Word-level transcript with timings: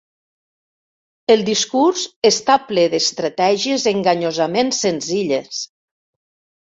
El 1.33 1.43
discurs 1.49 2.05
està 2.29 2.55
ple 2.71 2.85
d'estratègies 2.93 3.85
enganyosament 3.93 4.73
senzilles. 4.79 5.61